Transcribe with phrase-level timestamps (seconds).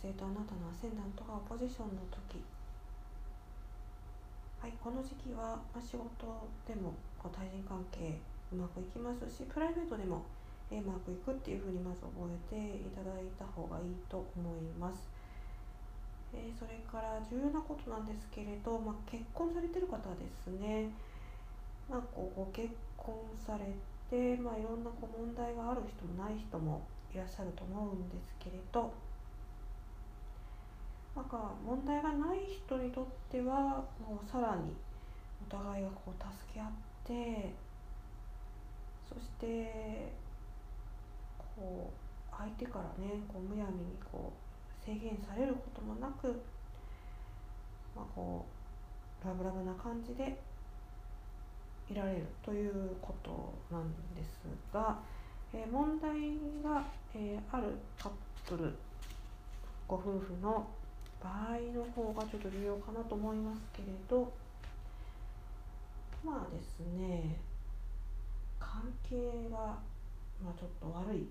[0.00, 2.40] 性とあなたのアセンダントがオポジションの時
[4.56, 6.08] はいこの時期は、ま、仕事
[6.64, 8.16] でもこう対人関係
[8.48, 10.24] うまくいきますしプライベートでも
[10.72, 15.10] うまくいくっていうふうにまず覚えていただいた方がいいと思います。
[16.32, 20.86] え、それから重要なことなんですけれど、まあ、結婚されてる方ですね、
[21.90, 23.66] まあ、こうご結婚され
[24.08, 28.94] て、まあ、いろんなこう問題がある人もない人もいらっしゃると思うんですけれど
[31.30, 34.74] か問題がない人にとってはもうさらに
[35.48, 36.68] お互いがこう助け合っ
[37.04, 37.54] て
[39.08, 40.12] そして
[41.38, 46.28] こう相手からねこうむやみにこう制限されることもなく、
[47.94, 48.44] まあ、こ
[49.22, 50.36] うラブラブな感じで
[51.90, 54.40] いられるということなんです
[54.72, 54.98] が、
[55.52, 56.10] えー、問題
[56.62, 56.82] が、
[57.14, 58.12] えー、あるカッ
[58.48, 58.74] プル
[59.86, 60.66] ご夫婦の
[61.22, 64.32] 場合の方がちょっと重要かなと思いますけれど
[66.24, 67.38] まあですね
[68.58, 69.16] 関係
[69.50, 69.78] が、
[70.42, 71.28] まあ、ちょっと悪い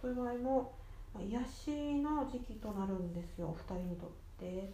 [0.00, 0.72] という場合も、
[1.14, 4.72] まあ、癒しの時期となるんですよお二人にとって。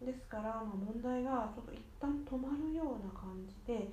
[0.00, 3.88] ですから、まあ、問題がちょっと一旦止まるような感じで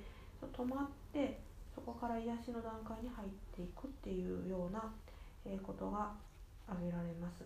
[0.56, 1.40] 止まって
[1.76, 4.92] そこから癒しの段階に入っていくっていうような、
[5.46, 6.12] えことが
[6.68, 7.44] 挙げられます。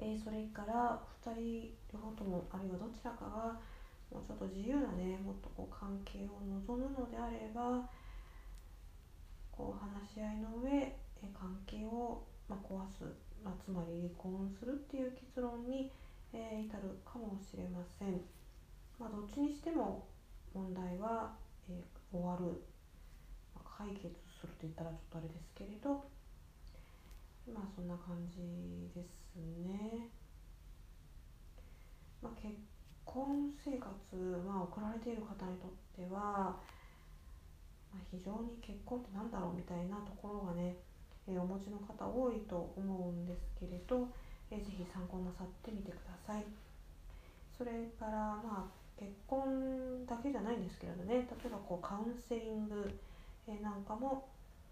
[0.00, 3.60] えー、それから2人両方ともあるいはどちらかが
[4.10, 7.88] もうちょっと自由なねもっとこう関係を望むのであれば
[9.52, 13.04] こう話し合いの上え関係を、ま壊す、
[13.44, 15.92] ま、つまり離婚するっていう結論に、
[16.32, 18.20] え、至るかもしれません。
[18.98, 20.06] まあ、どっちにしても
[20.54, 21.36] 問題は、
[21.68, 22.62] え、終わる、
[23.54, 24.08] ま、解決
[24.40, 26.04] すると言ったらちょっとあれですけれど
[27.54, 30.08] まあそんな感じですね。
[32.22, 32.54] まあ、結
[33.04, 33.88] 婚生活、
[34.46, 36.56] まあ、送られている方にとっては
[37.92, 40.76] まあ、非常に結婚って何だろうみたいなところがね、
[41.28, 44.08] えー、お持ちの方多いと思うんですけれど、
[44.50, 46.44] えー、ぜひ参考なさってみてください。
[47.58, 52.98] それからまあ結婚だけじゃないんですけれどね例えばこうカウンセリング、
[53.46, 54.28] えー、なんかも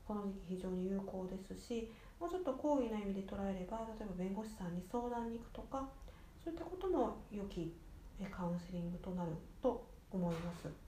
[0.07, 1.91] この時期非常に有効ですし
[2.21, 5.89] もうちょっと好意な意味で捉えれば例えば弁護士さんに相談に行くとか
[6.43, 7.75] そういったことも良き
[8.31, 9.31] カウンセリングとなる
[9.63, 10.88] と思います。